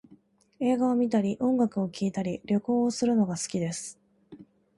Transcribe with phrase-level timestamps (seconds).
[0.59, 3.99] 映画を観たり音楽を聴いたり、旅行をするのが好きです